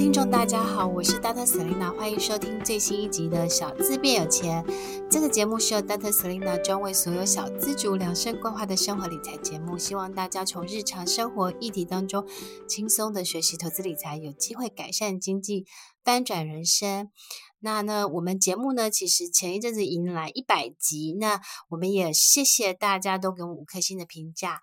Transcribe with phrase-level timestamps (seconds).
[0.00, 1.44] 听众，大家好，我是 Dr.
[1.44, 4.64] Selena，欢迎收听最新一集的《小资变有钱》。
[5.10, 6.10] 这个节目是由 Dr.
[6.10, 12.26] Selena 专为所有小资族量身规划的生活理财节目，希望大家从日常生活议题当中
[12.66, 15.66] 轻松的学习投资理财，有机会改善经济，
[16.02, 17.10] 翻转人生。
[17.58, 24.62] 那呢，我们节目呢，其实前一阵子迎来一百集，那我们也谢谢大家都给我们五颗星的评价。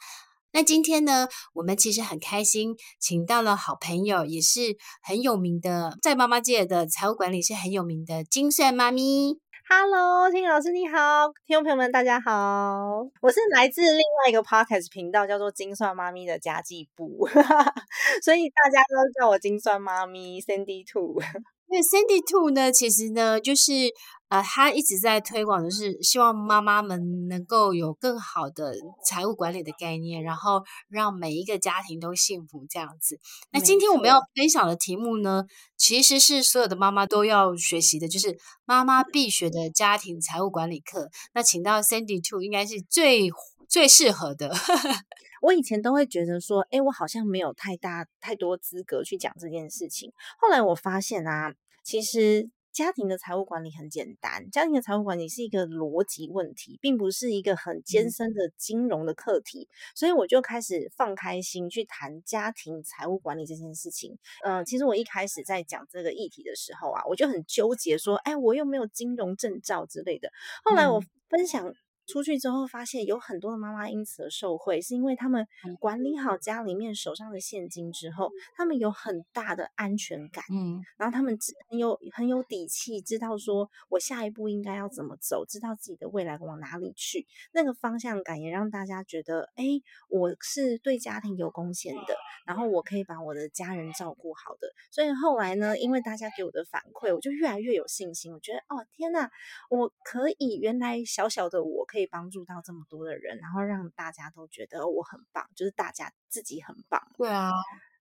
[0.58, 9.38] 那今天呢，我们其实很开心，请到了好朋友，也是很有名的，在妈妈界的财务管理是很有名的精算妈咪。
[9.70, 17.30] Hello，听老师你好，听众朋友们大家好，我是来自另外一个 Podcast 频道，叫做精算妈咪的家计部，
[18.26, 21.22] 所以大家都叫我精算妈咪 Sandy Two。
[21.68, 23.94] 那 Sandy Two 呢，其实呢，就是。
[24.30, 28.76] 呃，他一直在推广的是希望妈妈们能够有更好的
[29.06, 33.18] 财务管理的概念，然后让每一个家庭都幸福这样子。
[33.52, 35.46] 那今天我们要分享的题目呢，
[35.78, 41.10] 其实是所有的妈妈都要学习的，就是妈妈必学的家庭财务管理课。
[41.34, 43.30] 那请到 Sandy Two 应该是最
[43.70, 44.54] 最适合的。
[45.42, 50.12] 我以前都会觉得说，哎，我好像没有太大太多资格去讲这件事情。
[50.38, 52.50] 后来我发现啊，其实。
[52.78, 64.20] 家庭的财务管理很简单，家庭的财务管理是一个逻辑问题，并不是一个很艰深的金融的课题，嗯、所以我就开始放开心去谈家庭财务管理这件事情。
[64.44, 70.30] 嗯、呃，其实我一开始在讲这个议题的时候啊，我就很纠结，说，哎，我又没有金融证照之类的。
[70.64, 71.74] 后来我分享。
[72.08, 75.46] 出去之后，发现有很多的妈妈因此而受惠，是因为他们
[75.80, 81.38] 管理好家里面手上的现金之后，他们有很大的安全感，嗯，然后他们
[81.70, 89.66] 很有很有底气，知道说我下一步应该要怎么走，知道自己的未来往哪里去，那个方向感也让大家觉得，哎，
[90.10, 94.70] 我是对家庭有贡献的，然后我可以把我的家人照顾好的。
[94.92, 99.30] 所以后来呢，因为大家给我的反馈，我就越来越有信心，我觉得，哦，天呐，
[99.70, 101.97] 我可以，原来小小的我可以。
[101.98, 107.02] 可以帮助到这么多的人，然后让大家都觉得我很棒，就是大家自己很棒。
[107.18, 107.50] 对啊，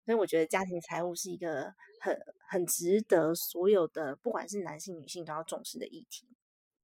[0.05, 2.15] 所以我觉得家庭财务是一个很
[2.47, 6.29] 很值得所有的，不管是男性女性都要重视的议题。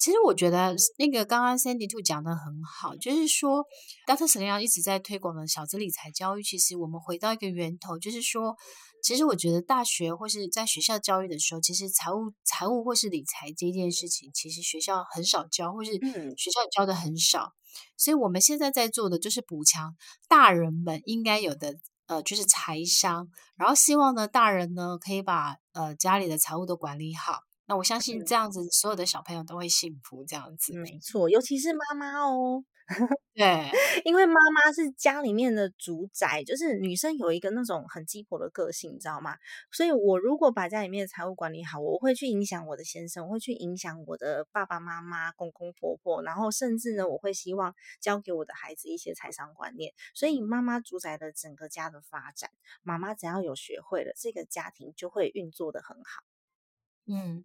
[0.03, 3.65] 其实我觉得那个刚刚 Sandy Two 讲的很好，就是说
[4.05, 4.27] Dr.
[4.27, 8.57] Selena 一直在推广的小资理财教育，其实我们回到一个源头，就是说。
[9.05, 15.91] 其实我觉得大学或是在学校教育的时候，其实财务、财务或是理财这件事情，其实学校很少教，或是
[16.37, 17.53] 学校教的很少。
[17.97, 19.97] 所以我们现在在做的就是补强
[20.29, 21.75] 大人们应该有的，
[22.07, 23.29] 呃，就是财商。
[23.57, 27.41] 然后希望呢，大人呢可以把呃家里的财务都管理好。
[27.73, 30.27] 那我相信这样子，所有的小朋友都会幸福。
[30.27, 32.63] 这样子，没错，尤其是妈妈哦。
[33.33, 33.71] 对，
[34.05, 39.39] 因为妈妈是家里面的主宰，就是女生有一个那种很鸡婆的个性，你知道吗？
[39.71, 49.95] 所以我如果把家里面的财务管理好，我会去影响我的先生，我会去影响我的爸爸妈妈、公公婆婆，然后甚至呢，我会希望教给我的孩子一些财商观念。
[50.13, 52.51] 所以妈妈主宰了整个家的发展，
[52.83, 56.23] 妈妈只要有学会了，这个家庭就会运作的很好。
[57.07, 57.45] 嗯，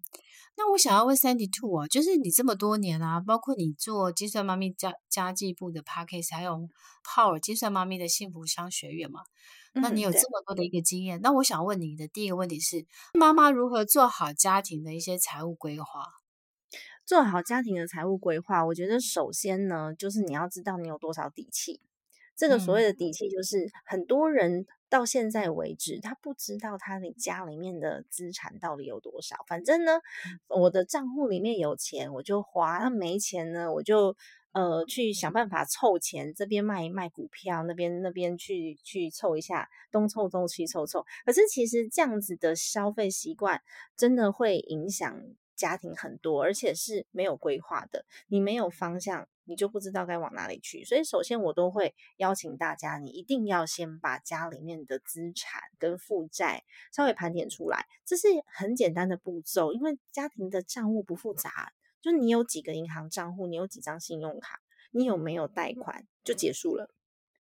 [0.56, 6.70] 那我想要问 Sandy Two 啊，就是你这么多年啊，包括你做精算妈咪家家计部的 Podcast，还有
[7.04, 9.22] Power 精算妈咪的幸福商学院嘛？
[9.74, 16.04] 那你有这么多的一个经验，嗯，那我想问你的第一个问题是，妈妈如何做好家庭的一些财务规划？
[17.06, 21.80] 做好家庭的财务规划，我觉得首先呢，就是你要知道你有多少底气。
[22.38, 29.44] 这个所谓的底气，就是很多人到现在为止，他不知道他的家里面的资产到底有多少。
[29.48, 30.00] 反正呢，
[30.48, 34.16] 我的账户里面有钱，我就花；那没钱呢，我就
[34.52, 41.04] 呃去想办法凑钱，这边卖一卖股票，那边那边去去凑一下，东凑东西凑凑。
[41.26, 43.62] 可是其实这样子的消费习惯，
[43.96, 45.22] 真的会影响
[45.56, 48.06] 家庭很多，而且是没有规划的。
[48.28, 49.28] 你没有方向。
[49.48, 50.84] 你就不知道该往哪里去。
[50.84, 56.64] 所以首先我都会邀请大家，你一定要先把家里面的资产跟负债
[56.94, 61.72] 稍微盘点出来，这是很简单的步骤，因为家庭的账务不复杂，
[62.02, 64.60] 就你有几个银行账户，你有几张信用卡，
[64.92, 66.92] 你有没有贷款，就结束了。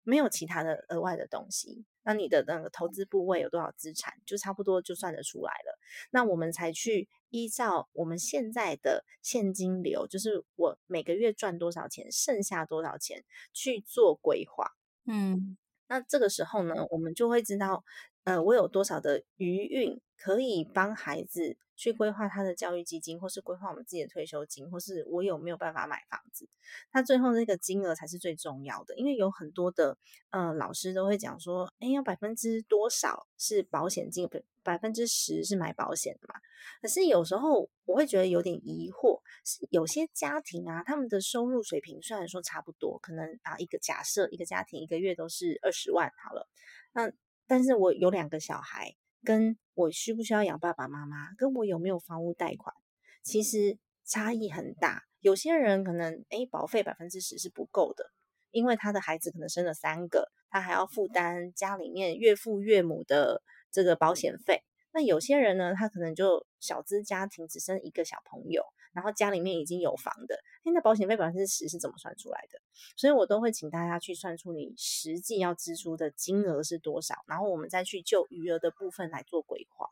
[0.03, 5.77] 没有其他的额外的东西，那你的那个投资部位有多少资产，就差不多就算得出来了。
[6.09, 13.23] 那我们才去依照我们现在的现金流，就是我每个月赚多少钱，剩下多少钱
[13.53, 14.71] 去做规划。
[15.05, 15.55] 嗯，
[15.87, 17.83] 那这个时候呢，我们就会知道，
[18.29, 21.57] 呃，我有多少的余裕可以帮孩子。
[21.79, 26.45] 去规划他的教育基金，或是规划我们自己的退休金，或是我有没有办法买房子？
[26.91, 29.97] 他最后那个金额才是最重要的，因为有很多的
[30.31, 34.27] 呃老师都会讲说，哎，要百分之多少是保险金，
[34.61, 36.35] 百分之十是买保险的嘛？
[36.81, 46.45] 可是有时候我会觉得有点疑惑，是有些家庭啊，他们的收入水平虽然说差不多，可能啊一个假设一个家庭一个月都是二十万好了，
[46.91, 47.09] 那
[47.49, 48.95] 但是我有两个小孩。
[49.21, 52.73] 跟我需不需要养爸爸妈妈，跟我有没有房屋贷款，
[53.21, 55.03] 其实差异很大。
[55.19, 58.13] 有些人可能，诶，保费百分之十是不够的，
[58.51, 64.63] 因为他的孩子可能生了三个，他还要负担家里面岳父岳母的这个保险费。
[64.93, 68.63] 那有些人呢，他可能就小资家庭，只生一个小朋友。
[68.93, 72.59] 然后家里面已经有房的，那保险费百分之十是怎么算出来的？
[72.95, 79.87] 所以我都会请大家去算出你实际要支出的金额是多少，然后我们再去就余额的部分来做规划。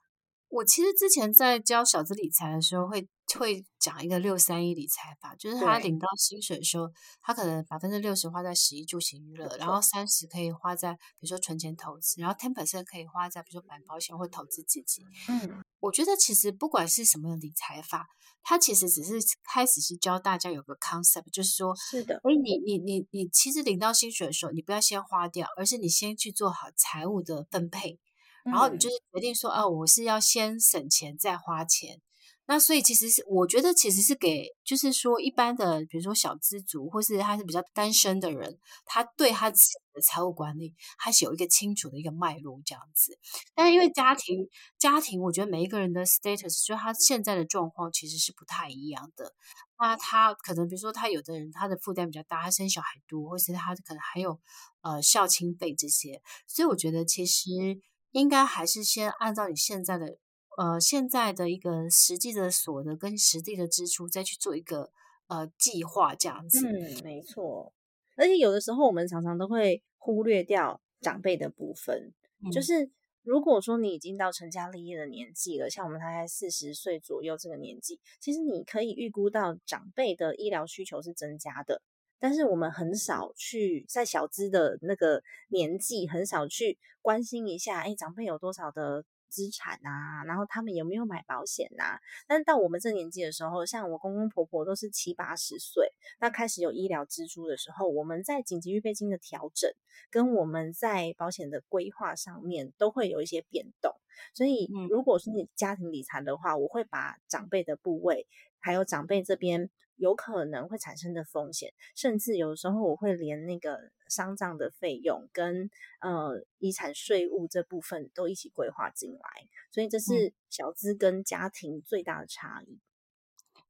[0.50, 3.06] 我其实之前在教小资理财的时候，会
[3.38, 6.90] 会讲一个六三一理财法，就是他领到薪水的时候，
[7.22, 15.04] 他可能百分之六十花在十一住行娱乐，然后三十可以花在比如说存钱投资，然后 ten percent 可以花在比如说买保险或投资自己。
[15.28, 18.08] 嗯，我觉得其实不管是什么理财法，
[18.44, 19.14] 它其实只是
[19.44, 28.00] 开始是教大家有个 concept，就是说，是的，哎，你你你你其实领到薪水的时候，你不要先花掉，而是你先去做好财务的分配。
[28.44, 32.02] 然后你就是决定说，哦、啊，我是要先省钱再花钱。
[32.50, 39.52] 那所以其实是我觉得其实是给，就是说一般的，比如说小资族，或是他是比较单身的人，他对他
[39.98, 43.20] 的财务管理还是有一个清楚的一个脉络这样子。
[43.54, 44.48] 但是因为家庭
[44.78, 49.34] 家庭，我觉得每一个人的 status，就是他现在的状况其实是不太一样的。
[49.80, 54.40] 那他可能比如说他有的人他的负担比较大，他生小孩多，或是他可能还有
[54.82, 57.82] 呃孝亲费这些，所以我觉得其实。
[58.12, 60.18] 应该还是先按照你现在的，
[60.58, 64.92] 呃，现在的一个实际的所得跟实际的支出，再去做一个
[65.28, 66.66] 呃计划，这样子。
[66.66, 67.74] 嗯，没错。
[68.18, 72.12] 而且有的时候我们常常都会忽略掉长辈的部分，
[72.44, 72.92] 嗯、就是
[73.24, 81.82] 如果说你已经到成家立业的年纪了，像我们大概四十岁左右这个年纪，其实你可以预估到长辈的医疗需求是增加的。
[82.20, 90.24] 但是我们很少去在小资的那个年纪，很少去关心一下，哎，长辈有多少的资产啊？
[90.26, 92.00] 然后他们有没有买保险啊？
[92.28, 99.72] 但是到我们这年纪的时候，像我公公婆婆都是七八十岁，那开始有医疗支出的时候，我们在紧急预备金的调整，
[100.10, 103.94] 跟我们在保险的规划上面都会有一些变动。
[104.34, 108.28] 所以，如果是你家庭理财的话，我会把长辈的部位，
[108.60, 109.70] 还有长辈这边。
[109.98, 122.80] 有可能会产生的风险，甚至有时候我会连那个丧葬的费用跟呃遗产税务这部分都一起规划进来，所以这是小资跟家庭最大的差异。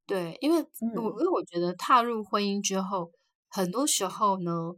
[0.06, 3.12] 对，因为我、嗯、因为我觉得踏入婚姻之后，
[3.48, 4.74] 很多时候呢，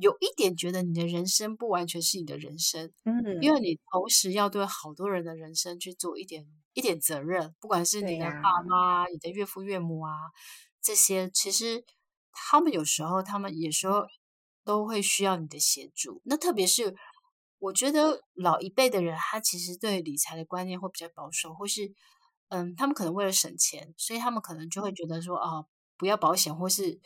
[0.00, 6.46] 有一点觉得你的人生不完全是你的人生，嗯，因为你同时要对好多人的人生去做一点。
[6.76, 10.12] 一点责任，不管是你的爸妈、你的岳父岳母啊，
[10.82, 11.82] 这些其实
[12.32, 14.04] 他们有时候，他们有时候
[14.62, 16.20] 都会需要你的协助。
[16.26, 16.94] 那特别是
[17.58, 21.90] 我觉得老一辈的人，他其实对理财的观念会比较保守，或是
[22.48, 27.00] 嗯，他们可能为了省钱，所以他们可能就会觉得说哦，不要保险，或是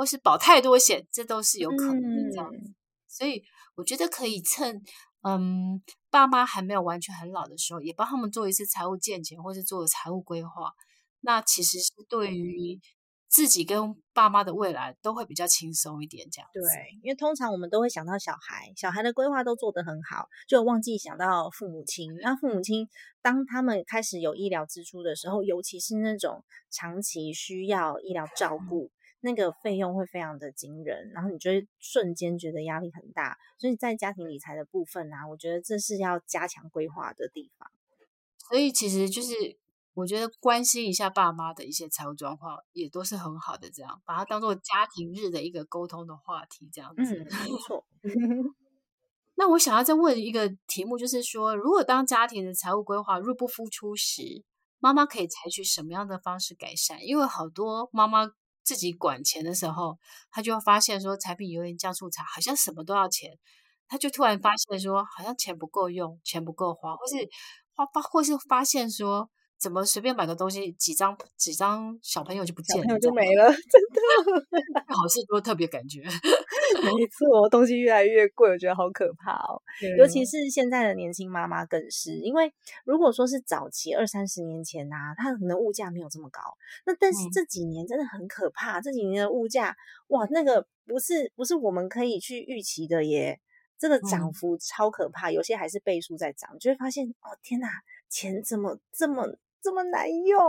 [0.00, 2.72] 或是保太多险，这都是有可能的这样子。
[3.06, 3.42] 所以
[3.74, 4.80] 我觉得可以趁。
[5.22, 10.72] 嗯，爸妈还没有完全很老的时候，也帮他们做一次财务健检，或是做财务规划。
[11.20, 12.80] 那其实是对于
[13.28, 16.60] 自己跟爸妈的未来都会比较轻松一点，这样子。
[16.60, 22.16] 对，因为通常我们都会想到小孩，小孩的规划都做得很好，就忘记想到父母亲。
[22.22, 22.88] 那父母亲
[23.20, 28.90] 当他们开始有医疗支出的时候，尤其是那种长期需要医疗照顾。
[29.22, 37.70] 嗯那个费用会非常的惊人，然后你就会瞬间觉得压力很大，所以在家庭理财的部分啊，我觉得这是要加强规划的地方。
[38.48, 39.58] 所以其实就是
[39.92, 43.70] 我觉得关心一下爸妈的一些财务状况，也都是很好的。
[43.70, 47.02] 这样把它当做家庭日的一个沟通的话题，这样子。
[47.02, 47.84] 嗯，没错。
[49.36, 54.44] 那我想要再问一个题目，就是说，如果当家庭的财务规划入不敷出时，
[54.78, 57.06] 妈妈可以采取什么样的方式改善？
[57.06, 58.30] 因为好多妈妈
[58.70, 59.98] 自己管钱的时候，
[60.30, 63.36] 他就会发现说，柴米油盐酱醋茶好像什么都要钱，
[63.88, 67.28] 他就突然发现说，好像钱不够用，钱不够花，或是
[67.74, 69.28] 花发，或是发现说。
[69.60, 76.00] 怎么随便买个东西，几张几张小朋友就不见了，小朋友就没了，真的，好事多特别感觉。
[76.82, 79.60] 没错，东西越来越贵，我觉得好可怕哦。
[79.98, 82.50] 尤其是现在的年轻妈妈更是，因为
[82.84, 86.40] 如果说是早期二三十年前啊，它可能物价没有这么高，
[86.86, 89.76] 那但是这几年真的很可怕，嗯、这几年的物价
[90.08, 93.38] 哇，那个不是不是我们可以去预期的耶，
[93.78, 97.68] 这个涨幅超可怕，嗯、有些还是倍数在涨，就会发现哦天哪，
[98.08, 99.36] 钱怎么这么。
[99.62, 100.40] 这么难用，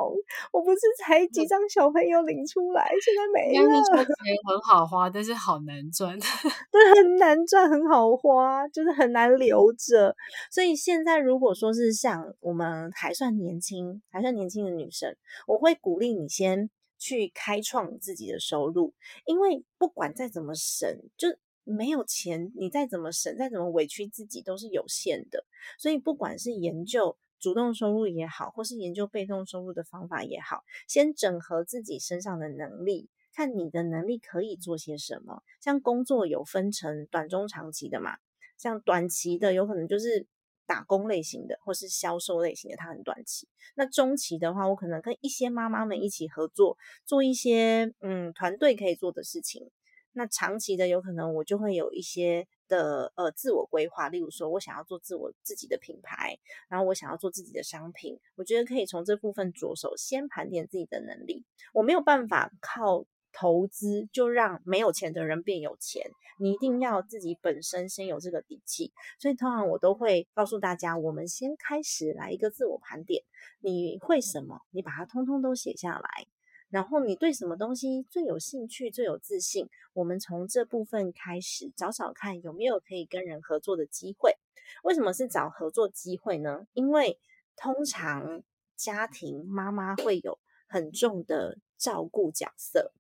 [0.51, 3.83] 我不是才几张小朋友领出来，现在没了。
[3.93, 6.17] 钱很好花，但是好难赚。
[6.71, 10.15] 对，很难赚，很好花，就是很难留着。
[10.49, 15.15] 所以现在如果说是像我们还算年轻、还算年轻的女生，
[15.47, 18.93] 我会鼓励你先去开创自己的收入，
[19.25, 21.27] 因为不管再怎么省，就
[21.63, 25.45] 没有钱，你再怎么省，再怎么委屈自己都是有限的。
[25.77, 27.17] 所以不管是研究。
[27.41, 35.41] 主动收入也好，或是研究被动收入的方法也好，先整合自己身上的能力，看你的能力可以做些什么。
[35.59, 38.17] 像工作有分成短、中、长期的嘛，
[38.57, 40.27] 像短期的有可能就是
[40.67, 43.47] 打工类型的，或是销售类型的，它很短期。
[43.75, 49.71] 那中期的话，我可能跟一些妈妈们一起合作，做一些嗯团队可以做的事情。
[50.13, 52.47] 那长期的有可能我就会有一些。
[52.71, 56.39] 的呃自我规划，例如说我想要做自我自己的品牌，
[56.69, 61.43] 然后我想要做自己的商品，我觉得可以从这部分着手，先盘点自己的能力。
[61.73, 63.03] 我没有办法靠
[63.33, 68.93] 投资就让没有钱的人变有钱，你一定要自己本身先有这个底气。
[69.19, 73.21] 所以通常我都会告诉大家，我们先开始来一个自我盘点，
[73.59, 74.61] 你会什么？
[74.69, 76.25] 你把它通通都写下来。
[76.71, 79.69] 然后你对什么东西最有兴趣、最有自信？
[79.93, 84.37] 我们从这部分开始找找看有没有可以跟人合作的机会。
[84.83, 86.65] 为什么是找合作机会呢？
[86.73, 87.19] 因为
[87.57, 88.41] 通常
[88.77, 92.93] 家庭妈妈会有很重的照顾角色，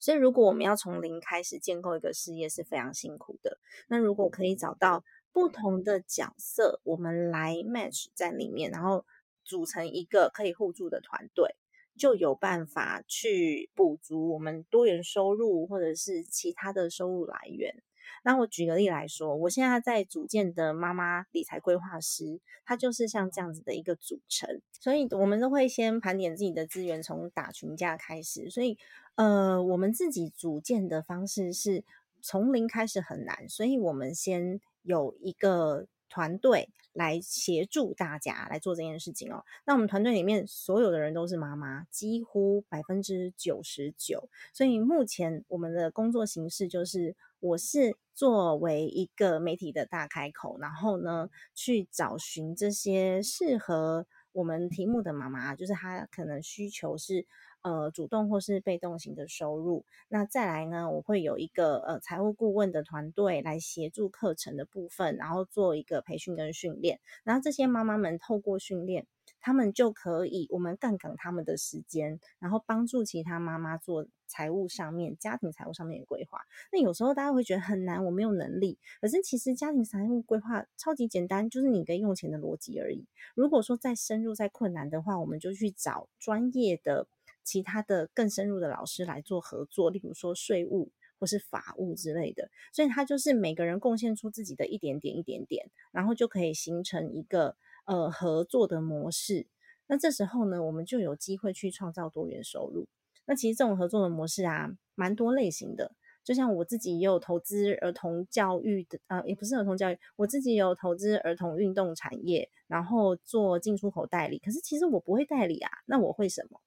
[0.00, 3.58] 所以如果我们要从零开始建构一个事业是非常辛苦的。
[3.88, 9.04] 那如果可以找到不同的角色，我们来 match 在里面，然后
[9.44, 11.54] 组成一个可以互助的团队。
[11.96, 17.82] 就有办法去补足我们多元收入或者是其他的收入来源。
[18.22, 24.60] 那我举个例来说，我现在在组建的妈妈理财规划师，它就是像这样子的一个组成。
[24.80, 28.48] 所以我们都会先盘点自己的资源，从打群架开始。
[28.50, 28.78] 所以，
[29.16, 31.84] 呃，我们自己组建的方式是
[32.20, 35.86] 从零开始很难，所以我们先有一个。
[36.14, 39.44] 团队来协助大家来做这件事情哦。
[39.66, 44.28] 那我们团队里面所有的人都是妈妈，几乎百分之九十九。
[44.52, 57.26] 所以目前我们的工作形式就是，我是作为一个媒体的大开口，然后呢去找寻这些适合我们题目的妈妈，就是她可能需求是。
[57.64, 67.00] 呃，主动或是被动型的收入，那再来呢，我会有一个呃财务顾问的团队来协助课程的部分，然后做一个培训跟训练。
[67.24, 69.06] 然后这些妈妈们透过训练，
[69.40, 76.40] 他们就可以我们杠杆他们的时间，然后帮助其他妈妈做财务上面、家庭财务上面的规划。
[76.70, 78.78] 那有时候大家会觉得很难，我没有能力。
[79.00, 83.06] 可是其实家庭财务规划超级简单，就是你的用钱的逻辑而已。
[83.34, 87.06] 如果说再深入、再困难的话，我们就去找专业的。
[87.44, 99.46] 其他的更深入的老师来做合作，例如说税务或是法务之类的，所以他就是每个人贡献出自己的一点点、一点点，然后就可以形成一个呃合作的模式。
[99.86, 102.88] 那这时候呢，我们就有机会去创造多元收入。
[103.26, 105.92] 那其实这种合作的模式啊，蛮多类型的。
[106.22, 114.38] 就像我自己也有投资儿童教育的，呃，也不是儿童教育，我自己有投资儿童运动产业，然后做进出口代理。
[114.38, 116.58] 可是其实我不会代理啊，那我会什么？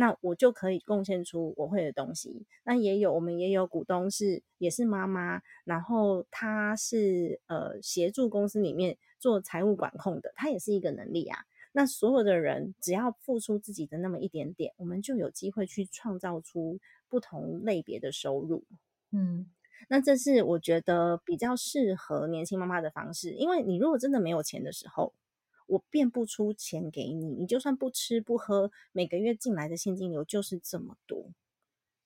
[0.00, 2.46] 那我就可以贡献出我会的东西。
[2.62, 11.40] 那也有，我们也有股东是也是妈妈，然后她是呃协助公司里面做财务管控的，她也是一个能力啊。
[11.72, 16.78] 那所有的人只要付出自己的那么一点点，我们就有机会去创造出
[17.08, 18.62] 不同类别的收入。
[19.10, 19.50] 嗯，
[19.88, 25.12] 那这是我觉得比较适合年轻妈妈的方式，因为你如果真的没有钱的时候。
[25.68, 31.30] 我变不出钱给你，你就算不吃不喝，每个月进来的现金流就是这么多，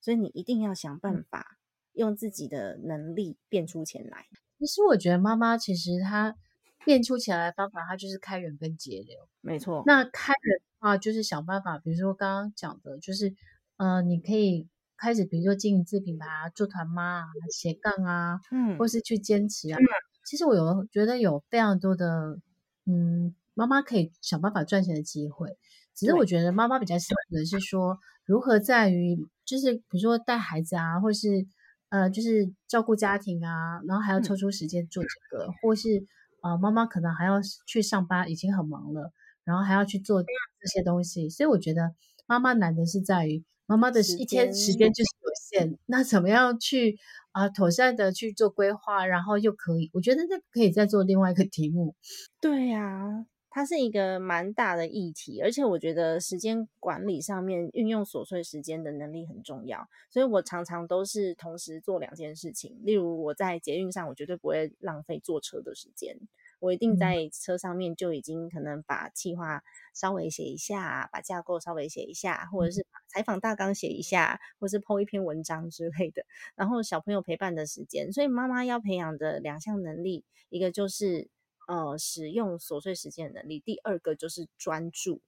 [0.00, 1.58] 所以你一定要想办法
[1.92, 4.26] 用自己的能力变出钱来。
[4.58, 6.36] 其实我觉得妈妈其实她
[6.84, 9.28] 变出钱来的方法，她就是开源跟节流。
[9.40, 13.32] 没错，那开源的话就是想办法，比如说刚刚讲的，就是
[13.76, 19.78] 呃，你可以开始，比如说经营自品牌啊，做团妈啊，斜杠啊，嗯，或是去坚持啊。
[19.78, 19.86] 嗯、
[20.24, 22.40] 其实我有觉得有非常多的
[22.86, 23.36] 嗯。
[23.54, 25.56] 妈妈可以想办法赚钱的机会，
[25.94, 31.46] 只是我觉得妈妈比较辛苦的是说，如何在于就是比如说带孩子啊，或是
[31.90, 36.06] 呃就是照顾家庭啊，然后还要抽出时间做这个，嗯、或是
[36.42, 39.12] 呃妈妈可能还要去上班，已经很忙了，
[39.44, 41.94] 然后还要去做这些东西，所以我觉得
[42.26, 46.98] 妈妈难的是在于妈妈的一天时间就是有限，那怎么样去
[47.32, 51.94] 啊、呃、妥善的去做规划，然后又可以，我觉得那可以再做另外一个题目。
[52.40, 53.26] 对呀、啊。
[53.54, 62.80] 它是一个蛮大的议题，而且我觉得时间管理上面运用琐碎时间的能力很重要，所以我常常都是同时做两件事情。
[62.82, 66.16] 例如我在捷运上，我绝对不会浪费坐车的时间，
[66.60, 76.24] 我一定在车上面就已经可能把计划稍微写一下，把架构稍微写一下，或者是把采访大纲写一下，或者是 po 一篇文章之类的。
[76.54, 81.28] 然后小朋友陪伴的时间，所以妈妈要培养的两项能力，一个就是。
[81.68, 83.60] 呃，使用琐碎时间的能力。
[83.60, 85.20] 第二个就是专注，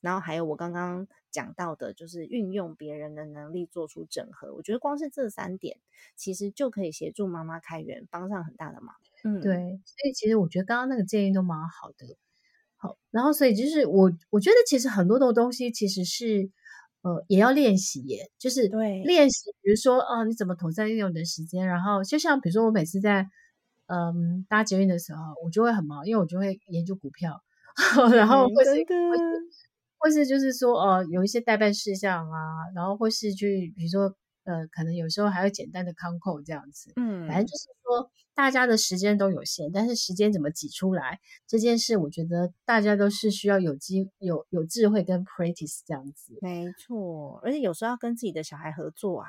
[0.00, 4.54] 然后还有我刚刚讲到的，就是运用别人的能力做出整合。
[4.54, 5.78] 我觉得光是这三点，
[6.16, 8.94] 其实就可以协助妈妈开源，帮上很大的忙。
[9.24, 9.54] 嗯，对。
[9.84, 12.16] 所以其实我觉得刚刚那个建议都蛮好的。
[12.76, 16.50] 好，然后所以就是我我觉得其实很多的东西其实是
[17.02, 21.66] 呃也要练习耶，就是对练习，比如说哦、呃，你怎么妥善运用你的时间？
[21.66, 23.28] 然后就像比如说我每次在。
[23.86, 27.42] 嗯，搭捷运的时候，我就会很忙，因为我就会研究股票，
[28.14, 28.70] 然后或是
[29.98, 32.38] 或是，就是说，呃，有一些代办事项啊，
[32.74, 49.28] 然后或是去，比如说，呃，可能有时候还有简单的康扣这样子，嗯，反正就是说，大家的时间都有限，但是时间怎么挤出来这件事，我觉得大家都是需要有机有有智慧跟 practice 这样子，没错，而且有时候要跟自己的小孩合作啊。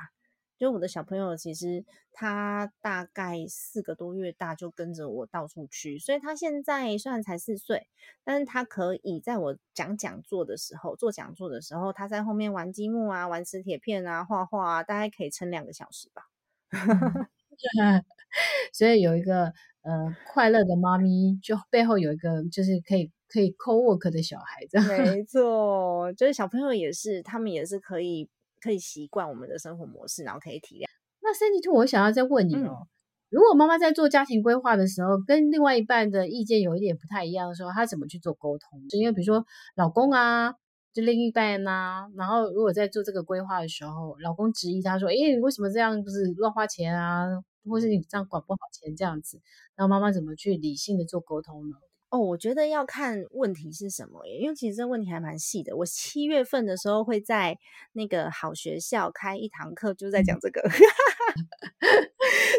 [0.63, 7.89] 就我的小朋友，其实他大概四个多月大就跟着我到处去，所以他现在虽然才四岁，
[8.23, 16.29] 但是他可以在我讲讲座的时候，做讲座的时候，他在后面玩积木啊，玩磁铁片啊，画画啊，大概可以撑两个小时吧。
[18.71, 24.79] 所以有一个呃快乐的妈咪，就背后有一个就是可以可以 co-work 的小孩子。
[24.87, 28.29] 没错，就是小朋友也是，他们也是可以。
[28.63, 30.85] 可以习惯我们的生活模式，然后可以体谅。
[31.21, 32.87] 那 Sandy Two，我想要再问你哦，嗯、
[33.29, 38.87] 如果妈妈在做家庭规划的时候，跟另外一半的意见有一点不太一样的时候，她怎么去做沟通？
[38.87, 39.45] 就因为比如说
[39.75, 40.53] 老公啊，
[40.93, 46.01] 就另一半啊，然后如果在做这个规划的时候，老公质疑他说：“诶，你为什么这样？
[46.03, 47.25] 就是乱花钱啊，
[47.65, 49.41] 或是你这样管不好钱这样子？”
[49.75, 51.75] 然后妈妈怎么去理性的做沟通呢？
[52.13, 55.75] 哦，我觉得要看问题是什么耶，因为其实这问题还蛮细的。
[55.75, 57.57] 我七月份的时候会在
[57.93, 60.61] 那个好学校开一堂课，就在讲这个。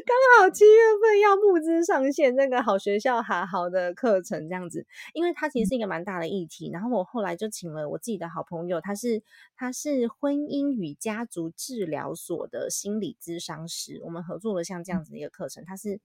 [0.07, 6.69] 刚好七月份要募资上线那个好学校哈好的课程这样子，因为它其实是一个蛮大的议题。
[6.73, 9.23] 然后我后来就请了我自己的好朋友，他是
[9.55, 16.01] 他是婚姻与家族治疗所的心理咨商师，我们合作了像这样子的一个课程，他是。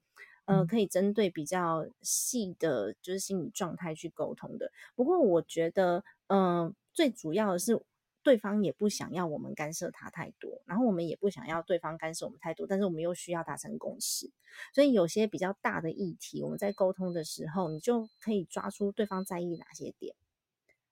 [0.49, 4.71] 呃，可以针对比较细的，就是心理状态去沟通的。
[4.95, 7.79] 不过我觉得，嗯、呃，最主要的是
[8.23, 14.31] 对方也不想要我们干涉他太多，然后我们也不想要对方干涉我们太多，但是我们又需要达成共识。
[14.73, 20.15] 所以有些比较大的议题，我们在沟通的时候，你就可以抓出对方在意哪些点。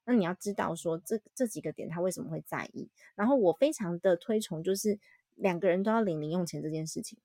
[0.06, 2.90] 那你要知道说，这这几个点他为什么会在意。
[3.16, 5.00] 然后我非常的推崇，就是
[5.34, 7.18] 两个人都要领零用钱这件事情。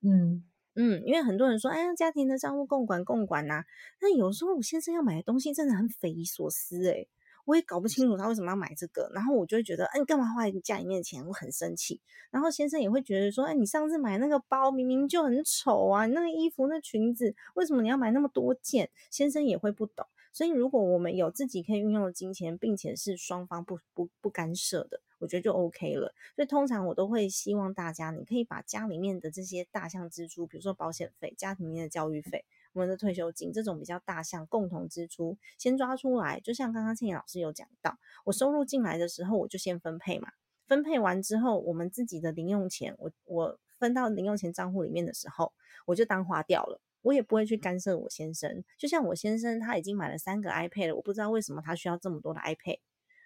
[0.00, 0.44] 嗯。
[0.76, 3.64] 嗯，因为很多人说，哎，家庭的账户共管共管呐。
[4.00, 7.08] 那有时候我先生要买的东西真的很匪夷所思，诶，
[7.44, 9.10] 我也搞不清楚他为什么要买这个。
[9.14, 11.24] 然后我就会觉得，哎，你干嘛花你家里面的钱？
[11.26, 12.00] 我很生气。
[12.30, 18.90] 然后先生也会觉得说，哎，你上次买那个包明明就很丑啊，那个衣服、那裙子，为什么你要买那么多件？
[19.10, 20.06] 先生也会不懂。
[20.32, 26.12] 所以，如果我们有自己可以运用的金钱，并且是双方不不不干涉的，我觉得就 OK 了。
[26.36, 36.38] 所以，通常我都会希望大家，你可以把家里面的这些大项支出，比如说保险费、家庭里面的教育费、我们的退休金这种比较大项共同支出，先抓出来。
[36.40, 40.28] 就像刚刚倩怡老师有讲到，我收入进来的时候，我就先分配嘛。
[40.68, 45.52] 分配完之后，我们自己的零用钱，我我分到零用钱账户里面的时候，
[45.86, 46.80] 我就当花掉了。
[47.02, 48.64] 我也不会去干涉我先生。
[48.78, 52.78] 就像我先生他已经买了三个 iPad 了，我不知道为什么他需要这么多的 iPad，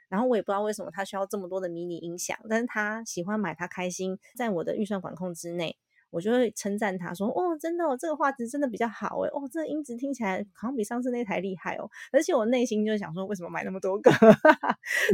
[0.08, 5.76] 然后我也不知道为什么他需要这么多的迷你音响，但是他喜欢买，他开心，在我的预算管控之内。
[6.10, 14.10] 我就会称赞他说：“哦，真的哦，这个画质真的比较好诶，哦，这个音质听起来好像比上次那台厉害哦。”而且我内心就想说：“为什么买那么多个？”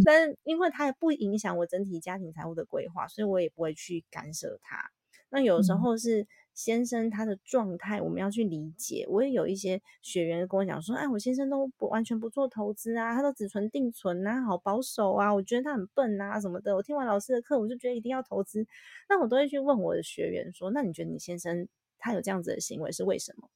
[0.07, 4.88] 但是因为它也不影响我整体家庭财务的规划，所以我也不会去干涉它。
[5.30, 6.28] 那有时候是。
[6.55, 9.05] 先生他的状态，我们要去理解。
[9.09, 18.67] 我也有一些学员跟我讲说：“哎，我先生都不完全不做投资啊，他都只存定存啊，好保守啊，我觉得他很笨啊什么的。”我听完老师的课，我就觉得一定要投资。
[19.09, 23.51] 那我都会去问我的学员说：“那你觉得你先生他有这样子的行为是为什么？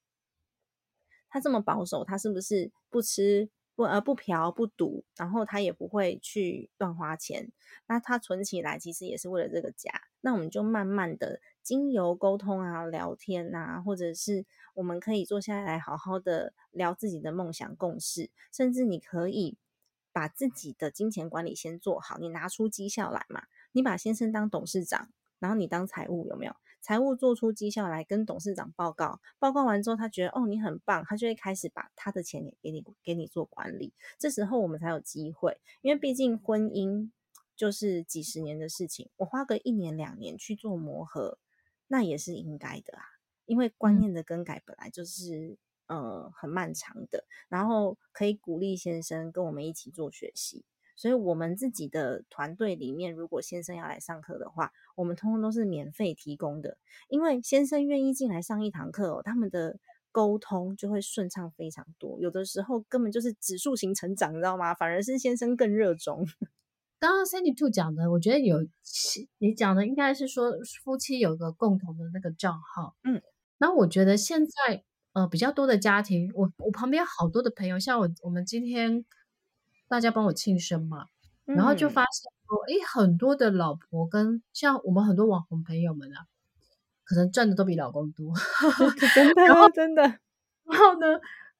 [1.28, 7.52] 他这么保守，他是不是不吃？”不呃不嫖不赌，然后他也不会去乱花钱，
[7.86, 9.88] 那他存起来其实也是为了这个家。
[10.20, 19.58] 那我们就慢慢的经由沟通啊、聊天啊，或者是我们可以坐下来好好的聊自己的梦想共识，甚至你可以
[20.10, 26.56] 把自己的金钱管理先做好，你拿出绩效来嘛，你把先生当董事长，然后你当财务有没有？
[26.80, 33.92] 财务做出绩效来跟董事长报告，报告完之后，他觉得哦你很棒，他就会开始把他的钱给给你给你做管理。
[34.18, 37.10] 这时候我们才有机会，因为毕竟婚姻
[37.54, 41.38] 就是几十年的事情，我花个一年两年去做磨合，
[41.88, 43.02] 那也是应该的啊。
[43.46, 50.64] 因为观念的更改本来就是、嗯、呃很漫长的，然后可以鼓励先生跟我们一起做学习。
[50.94, 56.76] 所以，我们自己的团队里面，如果先生要来上课的话，我们通通都是免费提供的。
[57.08, 59.78] 因为先生愿意进来上一堂课哦，他们的
[60.10, 62.18] 沟通就会顺畅非常多。
[62.20, 64.74] 有的时候根本就是指数型成长，你知道吗？
[64.74, 66.26] 反而是先生更热衷。
[66.98, 68.58] 刚刚 Sandy Two 讲的，我觉得有
[69.38, 70.52] 你讲的应该是说
[70.84, 72.94] 夫妻有个共同的那个账号。
[73.04, 73.22] 嗯，
[73.58, 74.82] 那我觉得现在
[75.12, 79.04] 呃比较多的家庭，我我旁边好多的朋友，像我我们今天。
[79.90, 81.06] 大家帮我庆生嘛，
[81.46, 86.26] 然后就发现说，哎、嗯，很多的老婆跟像我们很多网红朋友们啊，
[87.04, 88.34] 可能赚的都比老公多
[89.14, 91.06] 真的，然后真的，然后呢，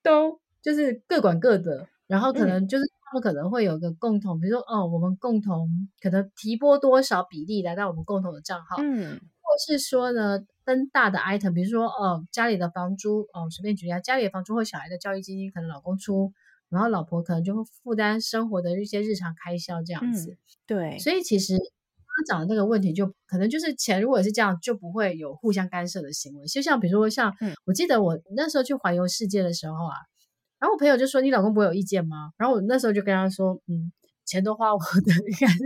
[0.03, 16.33] 都就是各管各的，然后可能就是他们可能会有个共同，嗯、比如说哦，我们共同可能提拨多少比例来到我们共同的账号，嗯，或是说呢，登大的 item，比如说哦，家里的房租，哦，随便举例啊，家里的房租或小孩的教育基金，可能老公出。
[16.71, 26.47] 然后老婆可能就会负担生活的一些日常开销这样子，嗯、对，所以其实他讲的那个问题就可能就是钱如果是这样，就不会有互相干涉的行为。
[26.47, 29.95] 就像比如说像，我记得我那时候去环游世界的时候啊，
[30.59, 32.33] 然后我朋友就说，你老公不会有意见吗？
[32.37, 33.93] 然后我那时候就跟他说，嗯。
[34.29, 35.59] 钱都花我的，应该是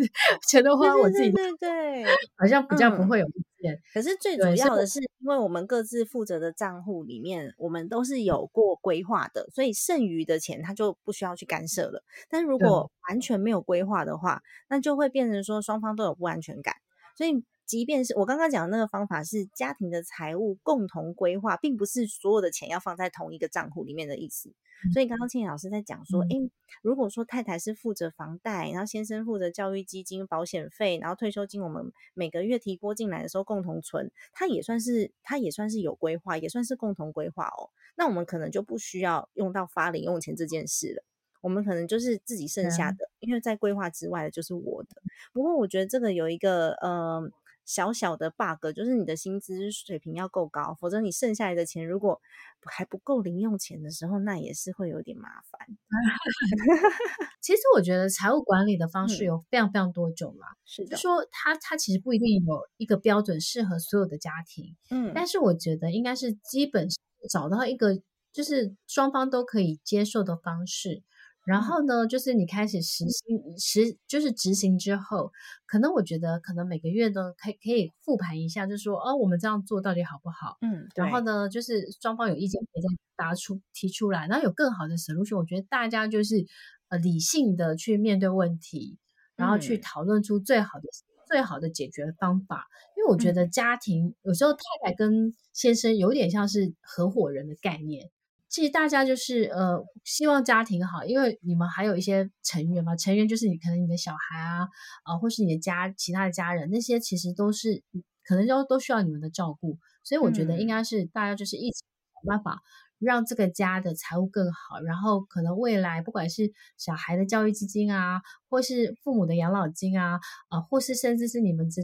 [0.46, 3.76] 钱都花我自己的，对对，对对，好像比较不会有意见。
[3.92, 12.04] 可是最主要的是，因为我们各自负责的账户里面，我们都是有过规划的，所以剩余的钱他就不需要去干涉了。
[12.30, 16.76] 但如果完全没有规划的话，那就会变成说双方都有不安全感。
[17.18, 24.52] 所以，即便是我刚刚讲的那个方法是家庭的财务共同规划，并不是所有的钱要放在同一个账户里面的意思。
[24.92, 26.50] 所以刚刚倩老师在讲说，诶，
[26.82, 37.70] 如果说太太是负责房贷，然后先生负责教育基金、保险费，然后退休金我们每个月提拨进来的时候共同存，他也算是他也算是有规划，也算是共同规划哦。
[37.96, 41.02] 那我们可能就不需要用到发零用钱这件事了，
[41.40, 45.00] 我们可能就是自己剩下的，因为在规划之外的就是我的。
[45.32, 47.32] 不过我觉得这个有一个呃。
[47.72, 52.20] 小小的 bug 就是你的薪资水平要够高，否则你剩下来的钱如果
[52.66, 55.66] 还不够零用钱的时候，那也是会有点麻烦。
[57.40, 66.86] 其实我觉得财务管理的方式有非常非常多种嘛，是的，就说它它其实不一定有一个标准适合所有的家庭，嗯，但是我觉得应该是基本
[67.30, 71.02] 找到一个就是双方都可以接受的方式。
[71.44, 75.32] 然后呢，就是你开始实行实就是执行之后，
[75.66, 80.58] 可能我觉得可能每个月都可以可以复盘一下，就是说哦，我们这样做到底好不好？
[80.60, 85.36] 嗯，然后呢，就是双方有意见可以再答出提出来，然后有更好的 solution。
[85.36, 86.46] 我觉得大家就是
[86.88, 88.98] 呃理性的去面对问题，
[89.34, 92.68] 然后去讨论出最好的、嗯、最好的解决方法。
[92.96, 98.10] 因为我觉得家庭有时候太太跟先生有点像是合伙人的概念。
[98.52, 104.68] 其实大家就是呃，希望家庭好，因为你们还有一些成员嘛，成员就是你可能你的小孩啊，
[105.04, 107.82] 啊、呃，或是你的家其他的家人，那些其实都是
[108.22, 112.60] 可能都都需要你们的照顾，所以我觉得应该是大家就是一起想办法
[112.98, 121.80] 让这个家的财务更好，然后可能未来不管是小孩的教育基金啊，或是父母的养老金啊，啊、呃，或是甚至是你们这。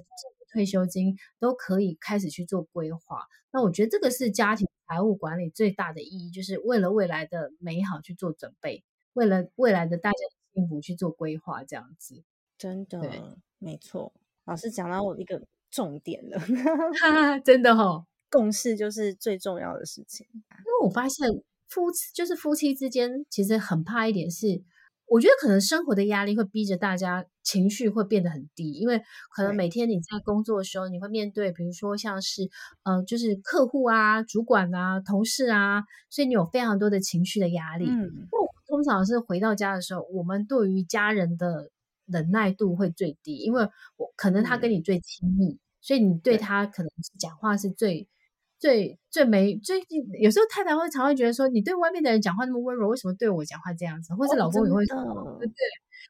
[0.50, 8.82] 退休金都可以开始去做规划，那我觉得这个是家庭财务管理最大的意义，就是为了未来的美好去做准备，
[9.12, 12.22] 为了未来的大家的幸福去做规划，这样子。
[12.56, 14.12] 真的，没错。
[14.44, 16.40] 老师讲到我一个重点了，
[17.44, 20.26] 真的哈、哦， 共识就是最重要的事情。
[20.32, 21.28] 因为我发现
[21.68, 24.62] 夫妻就是夫妻之间，其实很怕一点是。
[25.10, 29.00] 我觉得可能生活的压力会逼着大家情绪会变得很低，因为
[29.34, 32.48] 可能每天你在工作的时候，你会面对，比如说像是，
[32.84, 37.86] 呃，就是客户啊、主管啊、同事啊，所以你有非常多的情绪的压力。
[37.88, 38.28] 嗯，
[38.66, 41.70] 通常是回到家的时候，我们对于家人的
[42.06, 43.62] 忍耐度会最低，因为
[43.96, 48.06] 我可能他跟你最亲密，嗯，所以你对他可能讲话是最。
[48.58, 54.12] 最最没最近有时候太太会常会觉得说，你对外面的人讲话那么温柔，为什么对我讲话这样子？
[54.14, 55.54] 或者老公也会说，哦、对对。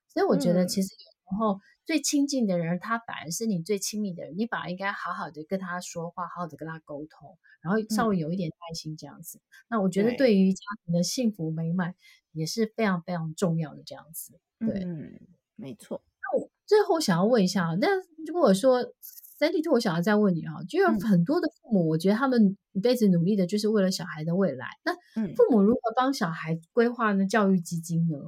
[0.09, 9.39] 所以我觉得其实有时候最亲近的人，嗯、他反而是你最亲密的人，你反而应该好好的跟他说话，好好的跟他沟通，然后稍微有一点耐心这样子。
[9.39, 11.95] 嗯、那我觉得对于家庭的幸福美满
[12.33, 14.39] 也是非常非常重要的这样子。
[14.59, 15.21] 对，嗯，
[15.55, 16.01] 没错。
[16.23, 17.89] 那我最后想要问一下，那
[18.27, 18.95] 如果说。
[19.38, 24.66] 三弟，我想要再问你啊，就有很多的父母，我觉得他们一辈子努力的就是为了小孩的未来。
[24.85, 24.92] 那
[25.37, 27.24] 父母如何帮小孩规划呢？
[27.24, 28.18] 教育基金呢？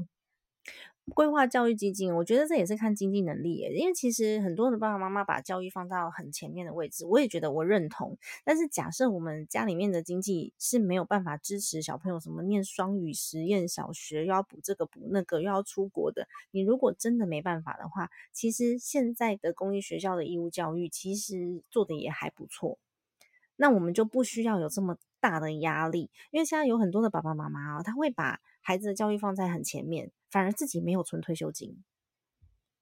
[1.14, 3.56] 规划教育基金，我觉得这也是看经济能力。
[3.74, 8.16] 因为其实很多的爸爸妈妈把教育放到很前面的位置，我也觉得我认同。
[8.44, 22.78] 但是假设我们家里面的经济是没有办法支持小朋友什么念双语实验小学，又要补这个补那个，又要出国的，你如果真的没办法的话，其实现在的公立学校的义务教育其实做的也还不错。
[23.56, 30.10] 那我们就不需要有这么大的压力，因为现在有很多的爸爸妈妈啊，他会把孩子的教育放在很前面。
[30.30, 31.82] 反而自己没有存退休金，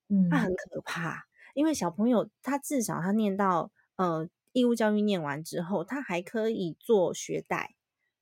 [0.09, 1.27] 嗯，那很可怕。
[1.55, 7.75] 因为小朋友他至少他念到呃义务教育念完之后，他还可以做学贷，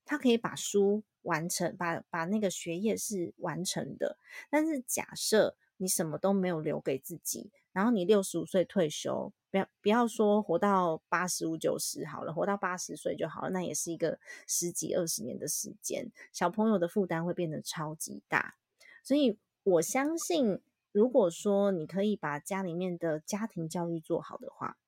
[0.04, 4.16] 他可以把书完成，把把那个学业是完成的。
[4.48, 18.54] 但是假设你什么都没有留给自己，然后你六十五岁退休，不要不要说活到八十五九十好了，活到八十岁就好了，那也是一个十几二十年的时间，小朋友的负担会变得超级大。
[19.06, 24.78] 所以我相信，如果说你可以把家里面的家庭教育做好的话，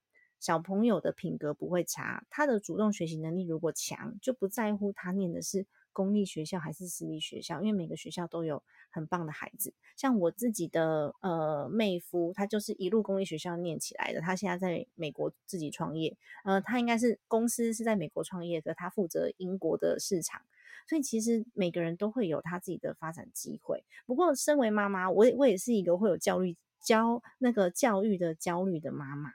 [0.41, 9.73] 小朋友的品格不会差，他的主动学习能力如果强，就不在乎他念的是公立学校还是私立学校，因为每个学校都有很棒的孩子。
[9.95, 20.43] 像我自己的呃妹夫，他就是一路公立学校念起来的，他现在在美国自己创业，呃，他应该是公司是在美国创业的，他负责英国的市场。
[20.89, 23.85] 所以其实每个人都会有他自己的发展机会。
[24.07, 29.31] 不过，身为妈妈，我也我也是一个会有教育教那个教育的焦虑的妈妈，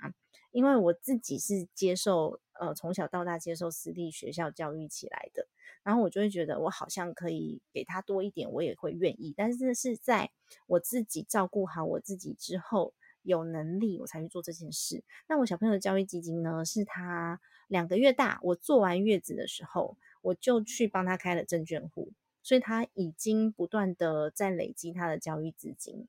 [0.51, 5.47] 因为我自己是接受呃从小到大接受私立学校教育起来的，
[5.83, 9.31] 然后我就会觉得我好像可以给他多一点，我也会愿意。
[9.37, 10.31] 但是是在
[10.65, 15.03] 我自己照顾好我自己之后，有能力我才去做这件事。
[15.27, 19.97] 那我小朋友的教育基金呢，是他两个月大，我做完月子的时候。
[20.23, 26.07] 我就去帮他开了证券户，所以他已经不断的在累积他的教育资金。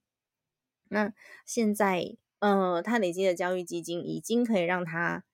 [0.88, 1.12] 那
[1.44, 5.24] 现在，呃，他累积的教育基金已经可以让他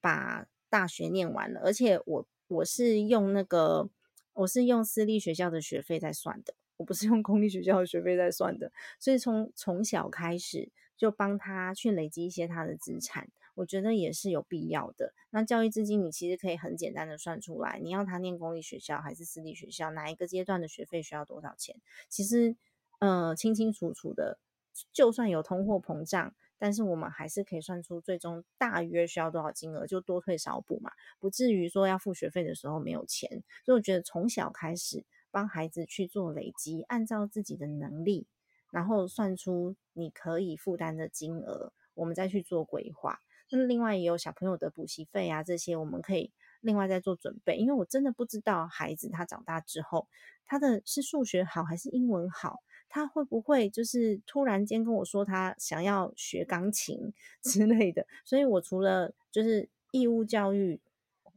[0.00, 3.88] 把大学念完了，而且我我是用那个
[4.32, 13.28] 我是用私立学校的学费在算的，我不是用公立学校的学费在算的，所以从从小开始就帮他去累积一些他的资产。
[13.54, 15.12] 我觉得也是有必要的。
[15.30, 21.76] 那教育资金，你其实可以很简单的算出来，你要他念公立学校还是私立学校，哪一个阶段的学费需要多少钱？
[22.08, 22.56] 其实，
[23.00, 24.38] 呃，清清楚楚的。
[24.92, 30.90] 就算有通货膨胀，但是我们还是可以算出最终大约需要多少金额，就多退少补嘛，
[31.20, 33.44] 不至于说要付学费的时候没有钱。
[33.64, 38.26] 所以我觉得从小开始帮孩子去做累积，按照自己的能力，
[38.72, 43.20] 然后算出你可以负担的金额，我们再去做规划。
[43.56, 47.56] 那另外也有小朋友的补习费啊，这些我们可以另外再做准备。
[47.56, 50.08] 因为我真的不知道孩子他长大之后，
[50.44, 57.12] 他的是数学好还是英文好，他会不会就是突然间跟我说他想要学钢琴
[57.42, 58.06] 之类的。
[58.24, 60.80] 所以我除了就是义务教育。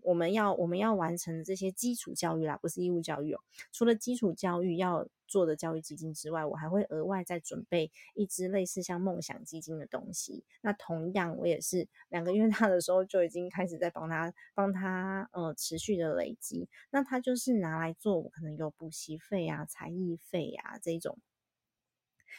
[0.08, 3.42] 我们要我们要完成的这些基础教育啦，不是义务教育哦。
[3.74, 10.46] 除了基础教育要做的教育基金之外，我还会额外再准备一支类似像梦想基金的东西。
[10.62, 16.70] 那同样，我也是两个月大的时候就已经开始在帮他帮他呃持续的累积。
[16.90, 21.18] 那他就是拿来做，可能有补习费啊、才艺费啊这种，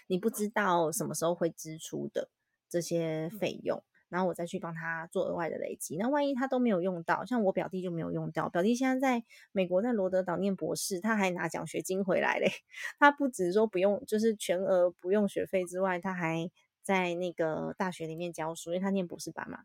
[0.07, 2.31] 你不知道什么时候会支出的
[2.67, 3.85] 这些费用。
[4.09, 5.97] 然后我再去帮他做额外的累积。
[5.97, 12.51] 那万一他都没有用到，像我表弟就没有用到，表弟现在在美国在罗德岛念博士，他还拿奖学金回来嘞。
[12.99, 16.51] 他不只说不用，就是全额不用学费之外，他还
[16.83, 19.61] 在那个大学里面教书，因为他念博士班嘛。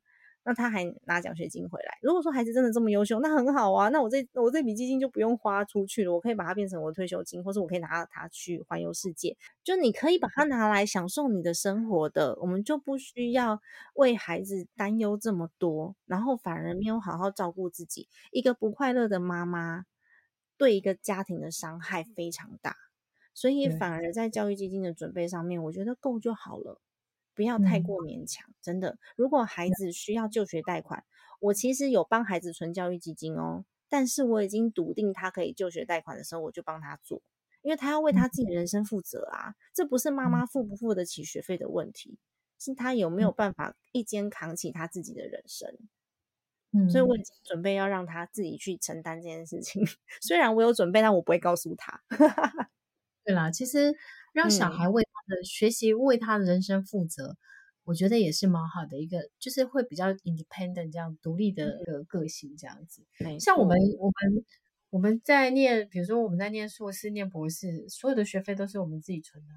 [0.46, 1.98] 那他还拿奖学金回来。
[2.02, 3.90] 如果说孩子真的这么优秀，那很好啊。
[3.90, 9.38] 那我这我这笔基金就不用花出去了，我可以把它变成我的退休金，或者我可以拿它去环游世界。
[9.64, 13.62] 就你可以把它拿来享受你的生活的，我们就不需要
[13.96, 18.10] 为孩子担忧这么多，然后反而没有好好照顾自己。
[18.32, 19.86] 一个不快乐的妈妈
[20.58, 22.76] 对一个家庭的伤害非常大，
[23.34, 26.82] 所以反而在教育基金的准备上面，我觉得够就好了。
[27.36, 28.98] 不要太过勉强，嗯，真的。
[29.16, 31.04] 如果孩子需要就学贷款，
[31.40, 33.66] 我其实有帮孩子存教育基金哦。
[33.90, 37.22] 但是我已经笃定他可以就学贷款的时候，我就帮他做，
[37.62, 39.50] 因为他要为他自己的人生负责啊。
[39.50, 42.18] 嗯，这不是妈妈付不付得起学费的问题，
[42.58, 45.78] 是他有没有办法一肩扛起他自己的人生。
[46.72, 49.86] 嗯，所以我已经准备要让他自己去承担这件事情。
[50.22, 52.02] 虽然我有准备，但我不会告诉他。
[53.24, 53.96] 对啦，其实。
[54.34, 57.38] 让小孩为他的学习、嗯、为他的人生负责，
[57.86, 63.06] 我觉得也是蛮好的一个，就是会比较 independent 这样独立的一个个性这样子。
[63.20, 64.46] 嗯、像我们我们
[64.90, 69.54] 我们在念，比如说我们在念硕士、念博士，所有的学费都是我们自己存的。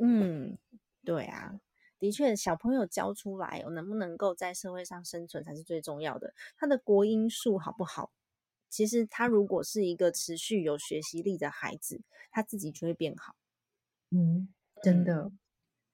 [0.00, 0.58] 嗯，
[1.04, 1.58] 对啊，
[1.98, 6.34] 的确，小朋友教出来，能不能够在社会上生存才是最重要的。
[6.56, 8.12] 他的国英数好不好？
[8.68, 13.34] 其实他如果是一个持续有学习力的孩子，他自己就会变好。
[14.10, 14.48] 嗯，
[14.82, 15.30] 真的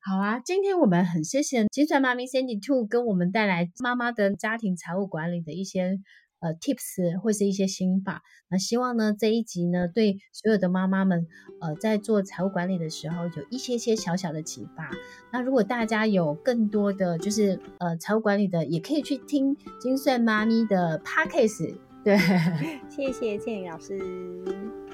[0.01, 0.39] 好啊！
[0.39, 5.99] 今天我们很谢谢金算妈咪 Sandy Two 跟我们带来妈妈的家庭财务管理的一些
[6.39, 8.23] 呃 tips 或是一些心法。
[8.49, 11.27] 那希望呢这一集呢对所有的妈妈们
[11.61, 14.91] 呃在做财务管理的时候有一些些小小的启发。
[15.33, 21.79] 那如果大家有更多的就是呃财务管理的，也可以去听金算妈咪的 Podcast。
[22.05, 22.17] 对，
[22.89, 23.99] 谢谢倩宇老师。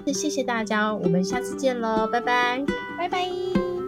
[0.06, 2.64] 谢谢大家，我们下次见喽，拜拜，
[2.96, 3.79] 拜拜。